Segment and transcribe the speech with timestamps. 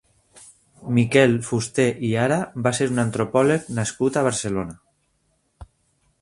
[0.97, 4.75] Miquel Fusté i Ara va ser un antropòleg nascut a Barcelona.